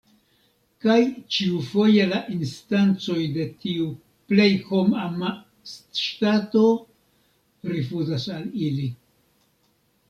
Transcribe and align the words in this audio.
Kaj 0.85 0.95
ĉiufoje 1.35 2.07
la 2.13 2.21
instancoj 2.37 3.19
de 3.35 3.45
tiu 3.65 3.85
„plej 4.33 4.49
hom-ama 4.71 5.35
ŝtato” 5.75 6.67
rifuzas 7.77 8.29
al 8.41 8.51
ili. 8.73 8.93